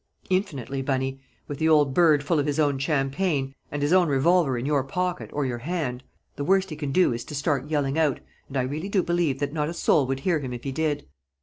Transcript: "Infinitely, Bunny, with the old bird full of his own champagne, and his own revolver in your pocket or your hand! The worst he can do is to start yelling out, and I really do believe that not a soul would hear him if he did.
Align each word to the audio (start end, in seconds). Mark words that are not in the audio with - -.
"Infinitely, 0.31 0.81
Bunny, 0.81 1.19
with 1.47 1.59
the 1.59 1.69
old 1.69 1.93
bird 1.93 2.23
full 2.23 2.39
of 2.39 2.47
his 2.47 2.59
own 2.59 2.79
champagne, 2.79 3.53
and 3.71 3.83
his 3.83 3.93
own 3.93 4.07
revolver 4.07 4.57
in 4.57 4.65
your 4.65 4.83
pocket 4.83 5.29
or 5.31 5.45
your 5.45 5.59
hand! 5.59 6.03
The 6.37 6.43
worst 6.43 6.71
he 6.71 6.75
can 6.75 6.91
do 6.91 7.13
is 7.13 7.23
to 7.25 7.35
start 7.35 7.69
yelling 7.69 7.99
out, 7.99 8.19
and 8.47 8.57
I 8.57 8.63
really 8.63 8.89
do 8.89 9.03
believe 9.03 9.37
that 9.41 9.53
not 9.53 9.69
a 9.69 9.75
soul 9.75 10.07
would 10.07 10.21
hear 10.21 10.39
him 10.39 10.53
if 10.53 10.63
he 10.63 10.71
did. 10.71 11.05